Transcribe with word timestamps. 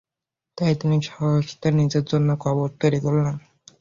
তাই 0.57 0.73
তিনি 0.81 0.97
স্বহস্তে 1.07 1.67
নিজের 1.79 2.03
জন্য 2.03 2.29
কবর 2.43 2.69
তৈরী 2.79 2.99
করলেন। 3.05 3.35